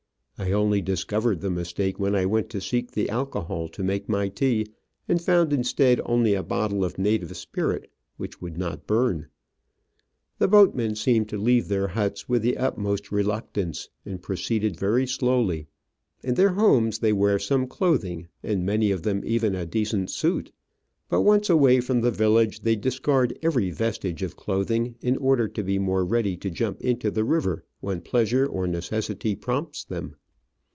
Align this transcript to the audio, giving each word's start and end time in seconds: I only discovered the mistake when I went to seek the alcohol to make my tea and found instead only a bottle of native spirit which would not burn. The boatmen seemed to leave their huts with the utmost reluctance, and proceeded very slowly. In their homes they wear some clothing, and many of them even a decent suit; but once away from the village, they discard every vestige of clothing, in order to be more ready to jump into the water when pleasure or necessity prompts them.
I 0.43 0.53
only 0.53 0.81
discovered 0.81 1.41
the 1.41 1.51
mistake 1.51 1.99
when 1.99 2.15
I 2.15 2.25
went 2.25 2.49
to 2.49 2.61
seek 2.61 2.89
the 2.89 3.11
alcohol 3.11 3.67
to 3.69 3.83
make 3.83 4.09
my 4.09 4.27
tea 4.27 4.65
and 5.07 5.21
found 5.21 5.53
instead 5.53 6.01
only 6.03 6.33
a 6.33 6.41
bottle 6.41 6.83
of 6.83 6.97
native 6.97 7.37
spirit 7.37 7.91
which 8.17 8.41
would 8.41 8.57
not 8.57 8.87
burn. 8.87 9.27
The 10.39 10.47
boatmen 10.47 10.95
seemed 10.95 11.29
to 11.29 11.37
leave 11.37 11.67
their 11.67 11.89
huts 11.89 12.27
with 12.27 12.41
the 12.41 12.57
utmost 12.57 13.11
reluctance, 13.11 13.89
and 14.03 14.19
proceeded 14.19 14.79
very 14.79 15.05
slowly. 15.05 15.67
In 16.23 16.33
their 16.33 16.53
homes 16.53 16.97
they 16.97 17.13
wear 17.13 17.37
some 17.37 17.67
clothing, 17.67 18.27
and 18.41 18.65
many 18.65 18.89
of 18.89 19.03
them 19.03 19.21
even 19.23 19.53
a 19.53 19.67
decent 19.67 20.09
suit; 20.09 20.51
but 21.07 21.21
once 21.21 21.51
away 21.51 21.81
from 21.81 22.01
the 22.01 22.09
village, 22.09 22.61
they 22.61 22.75
discard 22.75 23.37
every 23.43 23.69
vestige 23.69 24.23
of 24.23 24.37
clothing, 24.37 24.95
in 25.03 25.17
order 25.17 25.47
to 25.49 25.61
be 25.63 25.77
more 25.77 26.03
ready 26.03 26.35
to 26.37 26.49
jump 26.49 26.81
into 26.81 27.11
the 27.11 27.23
water 27.23 27.63
when 27.79 28.01
pleasure 28.01 28.47
or 28.47 28.65
necessity 28.65 29.35
prompts 29.35 29.83
them. 29.83 30.15